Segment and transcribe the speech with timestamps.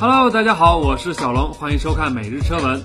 [0.00, 2.82] Hello，大家好，我是小龙，欢迎收看每日车闻。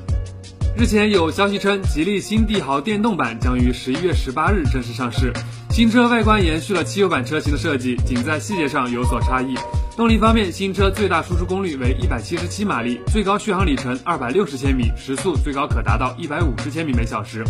[0.75, 5.31] 日前有消息称，吉利新帝豪电动版将于十一月十八日正式上市。
[5.69, 9.55] 新车外观延续了汽油版车型的设计，仅在细节上有所差异。
[9.95, 17.45] 动力方面，新车最大输出功率为一百七十七马力，最高续航里程二百六十千米，时速最高可达到一百五十千米每小时。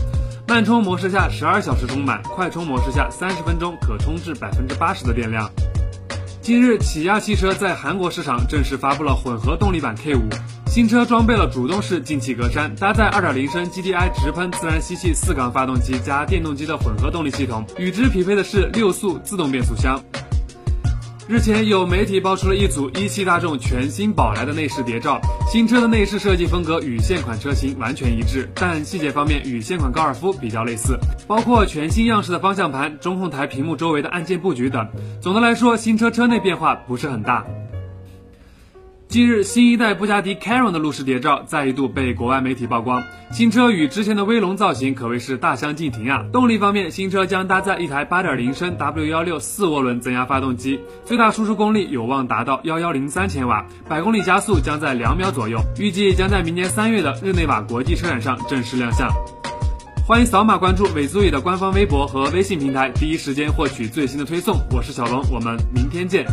[0.47, 5.49] 慢充模式下十二小时充满，快充模式下三十分钟可充至百分之八十的电量。
[6.45, 10.21] 近日，起亚汽车在韩国市场正式发布了混合动力版 K 五
[10.67, 19.99] 新车，装备了主动式进气格栅，搭载2.0升 GDI 直喷自然吸气四缸发动机加电动机的混合动力系统，与之匹配的是六速自动变速箱。
[21.27, 25.19] 日前有媒体爆出了一组一汽大众全新宝来的内饰谍照，
[25.51, 34.87] 新车的内饰设计风格与现款车型完全一致，但细节方面与现款高尔夫比较类似，包括全新样式的方向盘、中控台屏幕周围的按键布局等。
[35.19, 37.43] 总的来说，新车车内变化不是很大。
[39.07, 43.01] 近日，新一代布加迪 Chiron 的路试谍照再一度被国外媒体曝光。
[43.31, 46.25] 新车与之前的威龙造型可谓是大相径庭啊！
[46.33, 55.59] 动力方面，新车将搭载一台8.0升 W16 四涡轮增压发动机，最大输出功率有望达到1103千瓦，百公里加速将在两秒左右。
[55.79, 59.09] 预计将在明年三月的日内瓦国际车展上正式亮相。
[60.05, 64.59] 欢迎扫码关注尾足宇的官方微博和微信平台，第一时间获取最新的推送。
[64.71, 66.25] 我是小龙，我们明天见。